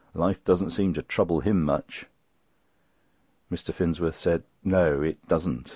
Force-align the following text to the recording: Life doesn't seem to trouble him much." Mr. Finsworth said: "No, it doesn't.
Life 0.15 0.43
doesn't 0.43 0.71
seem 0.71 0.95
to 0.95 1.03
trouble 1.03 1.41
him 1.41 1.61
much." 1.63 2.07
Mr. 3.51 3.71
Finsworth 3.71 4.15
said: 4.15 4.41
"No, 4.63 4.99
it 5.03 5.27
doesn't. 5.27 5.69